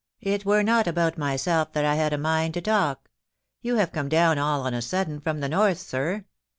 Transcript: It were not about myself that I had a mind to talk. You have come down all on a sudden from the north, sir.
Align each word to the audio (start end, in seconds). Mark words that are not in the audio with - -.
It 0.23 0.45
were 0.45 0.63
not 0.63 0.87
about 0.87 1.19
myself 1.19 1.73
that 1.73 1.85
I 1.85 1.93
had 1.93 2.11
a 2.11 2.17
mind 2.17 2.55
to 2.55 2.61
talk. 2.61 3.07
You 3.61 3.75
have 3.75 3.91
come 3.91 4.09
down 4.09 4.39
all 4.39 4.61
on 4.61 4.73
a 4.73 4.81
sudden 4.81 5.19
from 5.21 5.41
the 5.41 5.49
north, 5.49 5.77
sir. 5.77 6.25